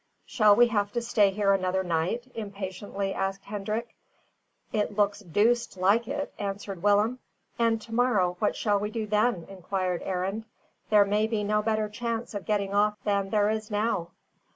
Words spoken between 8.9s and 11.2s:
then?" inquired Arend. "There